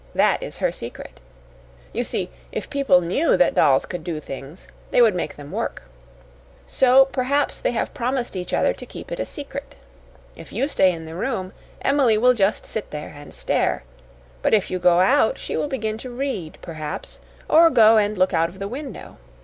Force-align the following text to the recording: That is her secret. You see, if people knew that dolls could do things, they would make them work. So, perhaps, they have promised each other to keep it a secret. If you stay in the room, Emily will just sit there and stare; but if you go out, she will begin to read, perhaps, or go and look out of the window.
That 0.15 0.41
is 0.41 0.57
her 0.57 0.71
secret. 0.71 1.19
You 1.93 2.03
see, 2.03 2.31
if 2.51 2.71
people 2.71 3.01
knew 3.01 3.37
that 3.37 3.53
dolls 3.53 3.85
could 3.85 4.03
do 4.03 4.19
things, 4.19 4.67
they 4.89 4.99
would 4.99 5.13
make 5.13 5.35
them 5.35 5.51
work. 5.51 5.83
So, 6.65 7.05
perhaps, 7.05 7.59
they 7.59 7.69
have 7.73 7.93
promised 7.93 8.35
each 8.35 8.51
other 8.51 8.73
to 8.73 8.85
keep 8.87 9.11
it 9.11 9.19
a 9.19 9.27
secret. 9.27 9.75
If 10.35 10.51
you 10.51 10.67
stay 10.67 10.91
in 10.91 11.05
the 11.05 11.13
room, 11.13 11.53
Emily 11.83 12.17
will 12.17 12.33
just 12.33 12.65
sit 12.65 12.89
there 12.89 13.13
and 13.15 13.31
stare; 13.31 13.83
but 14.41 14.55
if 14.55 14.71
you 14.71 14.79
go 14.79 15.01
out, 15.01 15.37
she 15.37 15.55
will 15.55 15.67
begin 15.67 15.99
to 15.99 16.09
read, 16.09 16.57
perhaps, 16.63 17.19
or 17.47 17.69
go 17.69 17.97
and 17.97 18.17
look 18.17 18.33
out 18.33 18.49
of 18.49 18.57
the 18.57 18.67
window. 18.67 19.19